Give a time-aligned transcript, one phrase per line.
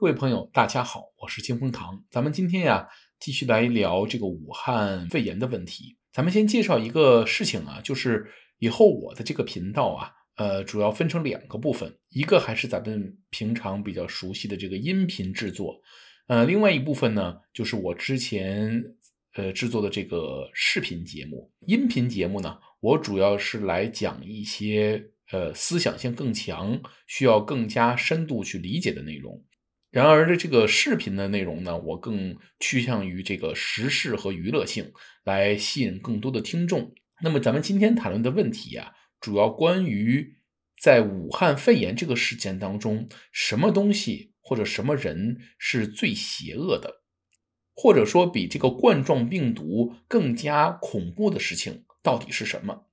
[0.00, 2.02] 各位朋友，大家好，我是金风堂。
[2.10, 5.94] 咱们今天呀，继续来聊这个武汉肺炎的问题。
[6.10, 8.26] 咱们先介绍一个事情啊，就是
[8.60, 15.78] 以后我的这个频道啊，呃，主要分成两个部分，一个还是咱们平常比较熟悉的这个音频制作，
[16.28, 18.82] 呃，另外一部分呢，就是我之前
[19.34, 21.52] 呃制作的这个视频节目。
[21.66, 29.38] 音频节目呢，我主要是来讲一些呃思想性更强、需要更加深度去理解的内容。
[29.90, 34.92] 然而的这个视频的内容呢，我更趋向于这个时事和娱乐性，
[35.24, 36.94] 来吸引更多的听众。
[37.22, 40.36] 那么咱们今天谈论的问题啊，主要关于
[40.80, 47.02] 在武汉肺炎这个事件当中，什么东西或者什么人是最邪恶的，
[47.74, 52.86] 或者说比这个冠状病毒更加恐怖的事情到底是什么？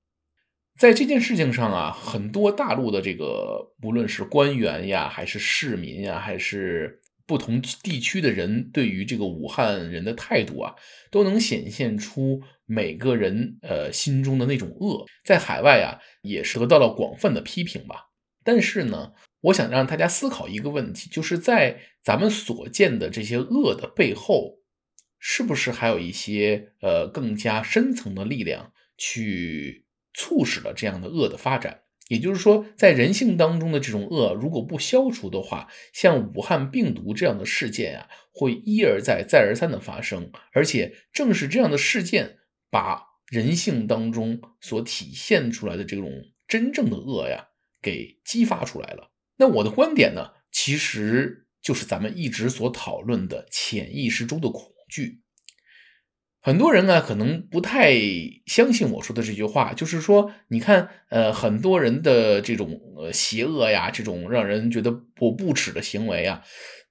[0.78, 10.76] 在这件事情上啊，很多大陆的这个，无论是官员呀，还是市民呀，还是不同地区的人，对于这个武汉人的态度啊，
[11.10, 15.04] 都能显现出每个人呃心中的那种恶。
[15.24, 18.10] 在海外啊，也是得到了广泛的批评吧。
[18.44, 24.60] 但是呢，我想让大家思考一个问题，就是在咱们所见的这些恶的背后，
[25.18, 29.86] 是不是还有一些呃更加深层的力量去？
[30.14, 40.32] 促使了这样的恶的发展，也就是说，在人性当中的这种恶如果不消除的话，像武汉病毒这样的事件啊，会一而再、再而三的发生。
[40.52, 42.38] 而且，正是这样的事件，
[42.70, 46.10] 把人性当中所体现出来的这种
[46.46, 47.48] 真正的恶呀，
[47.82, 49.10] 给激发出来了。
[49.36, 55.20] 那我的观点呢，其实就是咱们一直所讨论的潜意识中的恐惧。
[56.40, 57.94] 很多人啊，可能不太
[58.46, 66.42] 相信我说的这句话，就是说，你看，呃，很多人的这种呃邪恶呀，这种让人觉得不不耻的行为啊，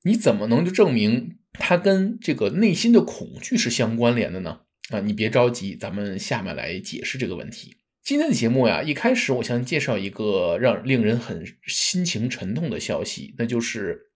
[0.04, 4.60] 你怎么能就证明他跟这个内心的恐惧是相关联的呢？
[4.90, 7.78] 啊，你别着急，咱们下面来解释这个问题。
[8.04, 14.07] 今天的节目呀，一开始我想介绍一个让令人很心情沉痛的消息，那就是。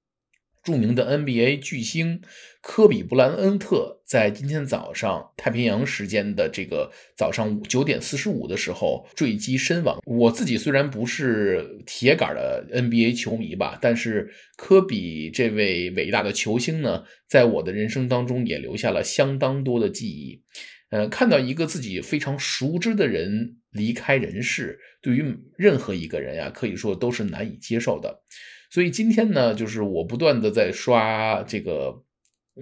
[0.64, 2.22] 著名的 NBA 巨星
[2.62, 10.00] 科比·布莱恩特在今天早上太平洋时间的这个早上九点四十五的时候坠机身亡。
[10.06, 20.44] 我自己虽然不是铁杆的 NBA 球迷吧，但是科比这位伟大的球星呢，在我的人生当中也留下了相当多的记忆。
[20.92, 25.24] 呃，看到一个自己非常熟知的人离开人世，对于
[25.58, 28.24] 任何一个人呀，可以说都是难以接受的。
[28.72, 32.04] 所以今天呢，就是我不断的在刷这个，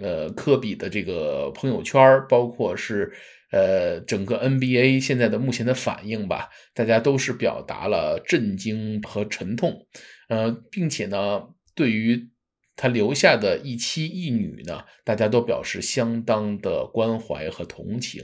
[0.01, 3.13] 呃，科比的这个朋友圈，包括是
[3.51, 9.85] 呃整个 NBA 现在的目前的反应吧，大家都是表达了震惊和沉痛，
[10.29, 11.43] 呃，并且呢，
[11.75, 12.31] 对于
[12.75, 18.23] 他留下的一妻一女呢，大家都表示相当的关怀和同情，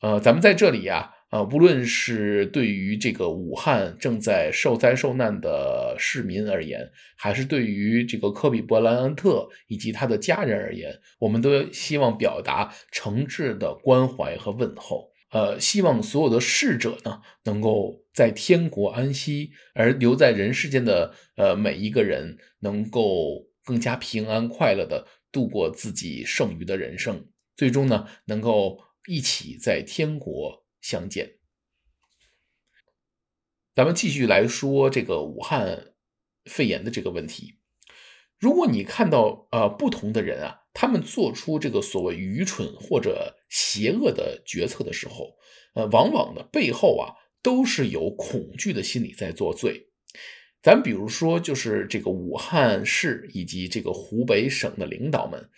[0.00, 1.12] 呃，咱们在这里呀。
[1.12, 15.10] 啊，啊无论是对于这个武汉正在受灾受难的市民而言，还是对于这个科比·布莱恩特以及他的家人而言，我们都希望表达诚挚的关怀和问候。
[15.30, 30.64] 呃，希望所有的逝者呢，能够在天国安息，而留在人世间的呃每一个人，能够更加平安快乐的度过自己剩余的人生，最终呢，能够一起在天国。
[30.80, 31.38] 相见，
[33.74, 35.94] 咱们继续来说这个武汉
[36.44, 37.58] 肺炎的这个问题。
[38.38, 45.36] 如果你看到呃不同的人啊，他们做出这个所谓愚蠢或者邪恶的决策的时候，
[45.74, 49.86] 呃，往往的背后啊都是有恐惧的心理在作祟。
[50.62, 55.50] 咱比如说，就是这个武汉市以及这个湖北省的领导们。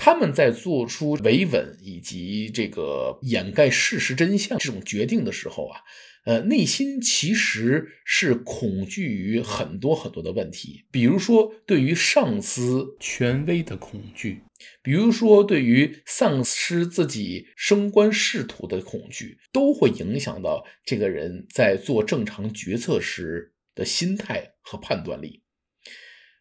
[0.00, 5.80] 他们在做出维稳以及这个掩盖事实真相这种决定的时候啊，
[6.24, 14.44] 呃，内心其实是恐惧于很多很多的问题，比如说对于上司权威的恐惧，
[14.84, 25.42] 比如说对于丧失自己升官仕途的恐惧，都会影响到这个人在做正常决策时的心态和判断力。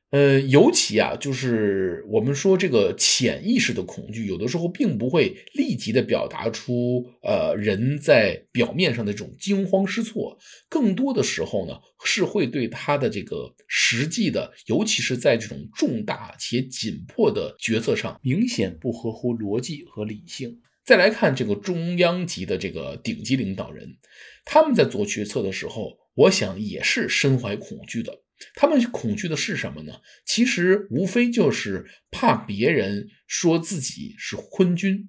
[0.10, 10.38] 呃，尤其啊，就是我们说这个潜意识的恐惧，有的时候并不会立即的表达出，呃，人在表面上的这种惊慌失措，
[10.70, 11.74] 更多的时候呢，
[12.06, 20.58] 是会对他的这个实际的，尤其是在这种重大且紧迫的决策上，明显不合乎逻辑和理性。
[20.86, 23.98] 再来看这个中央级的这个顶级领导人，
[24.46, 28.22] 他们在做决策的时候，我想也是身怀恐惧的。
[28.56, 29.94] 他们恐惧的是什么呢？
[30.26, 35.08] 其实无非就是怕别人说自己是昏君。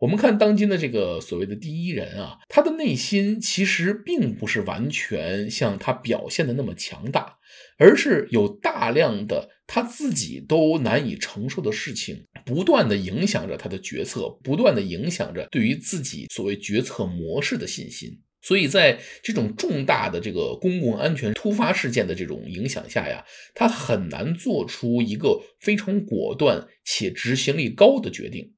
[0.00, 7.38] 我们看当今的这个所谓的第一人啊，他的内心其实并不是完全像他表现的那么强大，
[7.78, 18.20] 而是有大量的他自己都难以承受的事情，不断的影响着他的决策，不断的影响着对于自己所谓决策模式的信心。
[18.44, 23.24] 所以在这种重大的这个公共安全突发事件的这种影响下呀，
[23.54, 28.52] 他很难做出一个非常果断且执行力高的决定。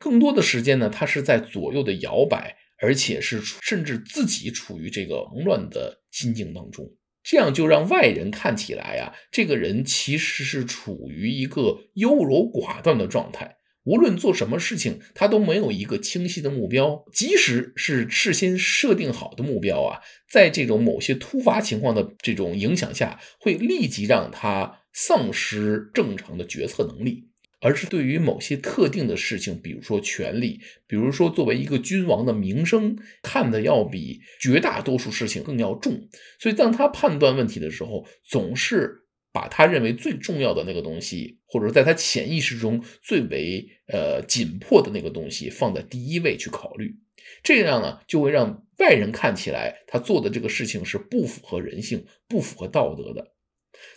[0.00, 6.84] 更多的时间呢，他是在左右的摇摆，而且是甚至自己处于这个慌乱的心境当中。
[7.22, 13.57] 这样就让外人看起来啊，这个人其实是处于一个优柔寡断的状态。
[13.88, 17.02] 无论做什么事情，他都没有一个清晰的目标。
[17.10, 20.00] 即使是事先设定好的目标啊，
[20.30, 27.28] 在这种某些突发情况的这种影响下，会立即让他丧失正常的决策能力。
[27.60, 36.08] 而是对于某些特定的事情，比如说权力，比如说作为一个君王的名声，看得要比绝大多数事情更要重。
[36.38, 39.07] 所以，当他判断问题的时候，总是。
[39.38, 46.96] 把他认为最重要的那个东西，或者说在他潜意识中最为呃紧迫的那个东西放在第一位去考虑，
[47.44, 53.32] 这样呢就会让外人看起来他做的这个事情是不符合人性、不符合道德的。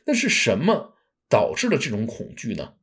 [0.05, 0.93] 那是什么
[1.27, 2.75] 导致了这种恐惧呢？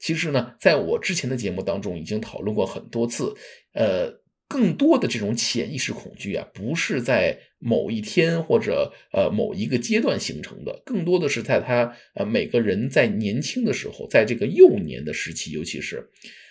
[0.00, 3.32] 其实呢，在我之前的节目当中已经讨论过很多次，
[3.74, 4.21] 呃。
[4.52, 16.10] 更多的这种潜意识恐惧啊，不是在某一天或者呃某一个阶段形成的，更多的是在他呃每个人在年轻的时候，在这个幼年的时期，尤其是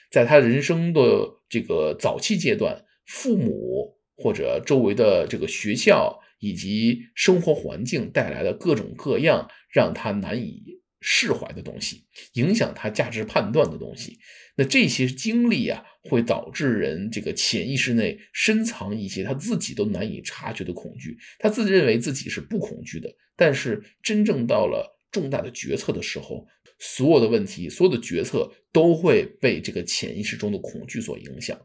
[0.10, 1.02] 在他人生的
[1.48, 10.64] 这个早期阶段，父母或者周围的这个学校以及生活环境带来的各种各样让他难以
[11.02, 14.18] 释怀的东西，影响他价值判断的东西。
[14.58, 21.18] 那这些经历啊，会导致人这个潜意识内深藏一些他自己都难以察觉的恐惧。
[21.40, 26.46] 他自认为自己是不恐惧的，但是真正到了重大的决策的时候，
[26.80, 31.60] 所有的问题、所有的决策都会被这个潜意识中的恐惧所影响。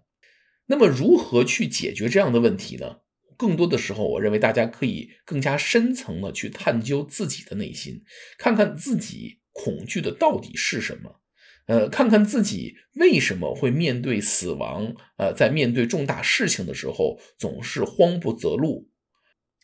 [0.66, 2.98] 那么，如何去解决这样的问题呢？
[3.36, 8.02] 更多的时候，我认为大家可以更加深层的去探究自己的内心，
[8.38, 11.20] 看看自己恐惧的到底是什么。
[11.66, 18.88] 呃，看看自己为什么会面对死亡，呃，在面对重大事情的时候总是慌不择路。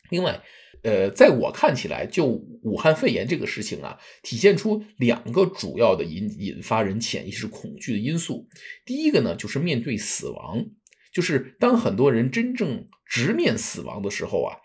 [0.09, 0.41] 另外，
[0.83, 8.49] 呃，在我看起来，就武汉肺炎这个事情啊，体现出两个主要的引引发人潜意识恐惧的因素。
[8.85, 10.65] 第一个呢，就是面对死亡，
[11.13, 14.57] 就是当很多人真正直面死亡的时候啊，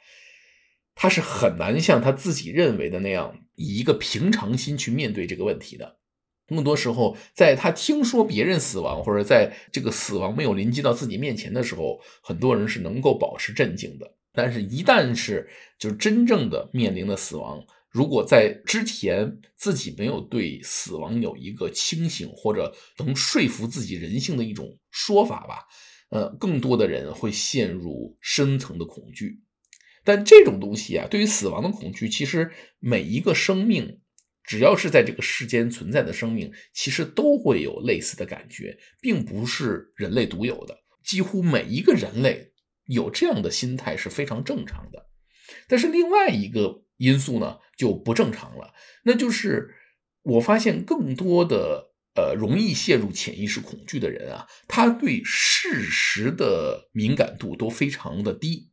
[0.97, 5.99] 他是很难像他自己认为的那样，以一个平常心去面对这个问题的。
[6.49, 14.15] 更多时候，在他听说别人死亡，或者在这个死亡没有临近到自己面前的时候，很多人是能够保持镇静的。
[14.33, 15.47] 但是，一旦是
[15.79, 25.67] 就是真正的面临了死亡，如果在之前自己没有对死亡有一个清醒或者能说服自己人性的一种说法吧，
[26.11, 29.43] 呃，更多的人会陷入深层的恐惧。
[30.05, 34.01] 但这种东西啊，对于死亡的恐惧，其实每一个生命。
[34.49, 40.75] 只要是在这个世间存在的生命，其实都会有类似的感觉，并不是人类独有的。
[41.05, 42.51] 几乎每一个人类
[42.87, 45.11] 有这样的心态是非常正常的。
[45.69, 48.73] 但是另外一个因素呢，就不正常了，
[49.05, 49.69] 那就是
[50.23, 58.71] 我发现更多的呃容易陷入潜意识恐惧的人啊，他对事实的敏感度都非常的低。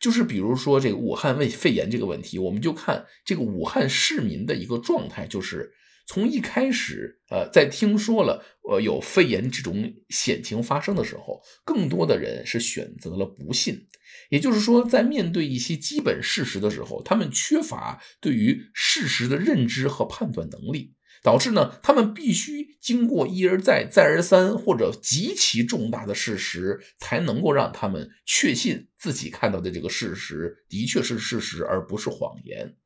[0.00, 5.72] 就是比如说这个武汉胃肺炎这个问题，我们就看这个武汉市民的一个状态，就是
[6.06, 13.86] 从一开始，呃，在听说了呃有肺炎这种险情发生的时候，更多的人是选择了不信。
[14.30, 20.94] 也就是说，在面对一些基本事实的时候，他们缺乏对于事实的认知和判断能力。
[21.28, 32.76] 导致呢，他们必须经过一而再、再而三或者极其重大的事实，才能够让他们确信自己看到的这个事实的确是事实，而不是谎言。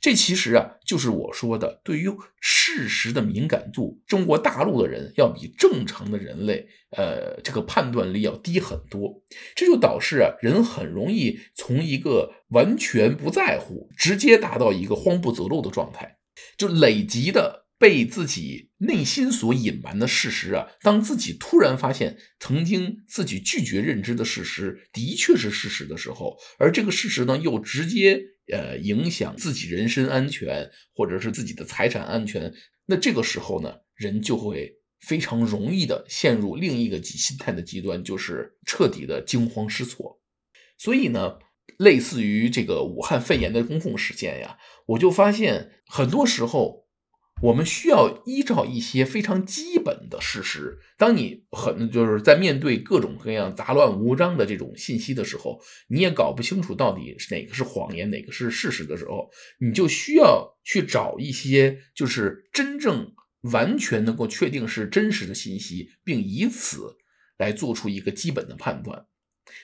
[0.00, 2.10] 这其实啊，就是我说的，对于
[2.40, 9.22] 事实的敏感度，中国大陆的人要比正常的人类，呃，这个判断力要低很多。
[9.54, 16.18] 这就导致啊，人很容易从一个完全不在乎，直接达到一个慌不择路的状态，
[16.58, 17.63] 就累积的。
[17.76, 28.20] 被自己内心所隐瞒的事实啊，当自己突然发现曾经自己拒绝认知的事实的确是事实的时候，而这个事实呢，又直接
[28.52, 32.54] 呃影响自己人身安全或者是自己的财产安全，
[32.86, 40.22] 那这个时候呢，人就会非常容易的陷入另一个极心态的极端，就是彻底的惊慌失措。
[40.78, 41.38] 所以呢，
[41.78, 46.83] 类似于这个武汉肺炎的公共事件呀，我就发现很多时候。
[47.42, 50.78] 我们需要依照一些非常基本的事实。
[50.96, 63.12] 当你很就是在面对各种各样杂乱无章的这种信息的时候，你也搞不清楚到底哪个是谎言，哪个是事实的时候，你就需要去找一些就是真正
[63.52, 66.96] 完全能够确定是真实的信息，并以此
[67.36, 69.06] 来做出一个基本的判断。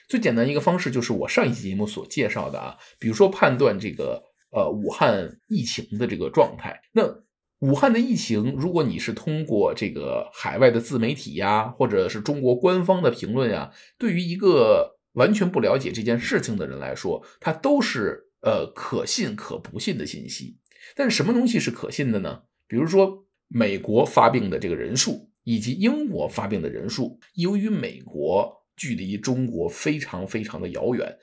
[0.07, 7.23] 最简单一个方式就是我上一期节目所介绍的啊，比如说判断这个呃武汉疫情的这个状态，那。
[7.61, 20.57] 武汉的疫情，如果你是通过这个海外的自媒体呀，或者是中国官方的评论呀，对于一个完全不了解这件事情的人来说，它都是呃可信可不信的信息。
[20.95, 22.41] 但是什么东西是可信的呢？
[22.67, 31.15] 比如说美国发病的这个人数，以及英国发病的人数，由于美国距离中国非常非常的遥远，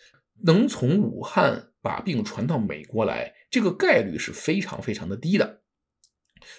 [0.44, 5.57] 能从武汉把病传到美国来，这个概率是非常非常的低的。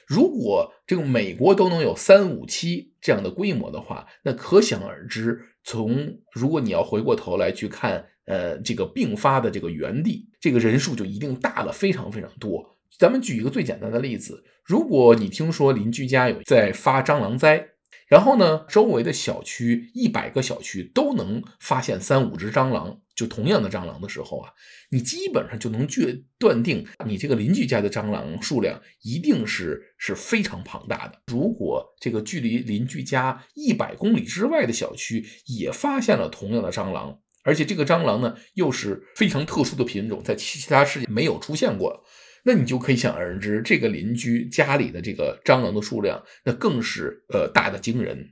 [0.08, 12.78] 如果这个美国都能有三五七这样的规模的话，那可想而知，从如果你要回过头来去看，呃，这个病发的这个原地，这个人数就一定大了非常非常多。
[12.98, 17.70] 咱们举一个最简单的例子，如果你听说邻居家有在发蟑螂灾。
[18.08, 24.50] 然后呢，周围的小区一百个小区都能发现三五只蟑螂，就同样的蟑螂的时候啊，
[24.92, 31.22] 你基本上就能决断定你这个邻居家的蟑螂数量一定是是非常庞大的。
[31.28, 42.06] 如果这个距离邻居家一百公里之外的小区也发现了同样的蟑螂，而且这个蟑螂呢又是非常特殊的品种，在其他世界没有出现过。
[42.44, 48.32] 那你就可以想而知，这个邻居家里的这个蟑螂的数量，那更是呃大的惊人。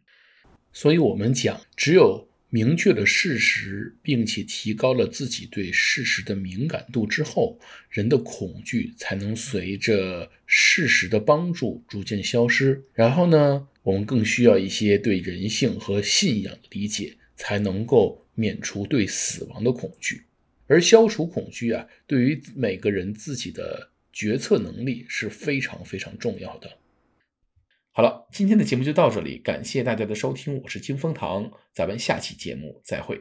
[0.72, 12.84] 所以，我们讲，只有明确了事实，并且提高了自己对事实的敏感度之后，人的恐惧才能随着事实的帮助逐渐消失。
[12.94, 20.24] 然后呢，我们更需要一些对人性和信仰的理解，才能够免除对死亡的恐惧。
[20.68, 23.90] 而消除恐惧啊，对于每个人自己的。
[24.14, 26.80] 决策能力是非常非常重要的。
[27.98, 33.20] 好了，今天的节目就到这里，感谢大家的收听，我是金风堂，咱们下期节目再会。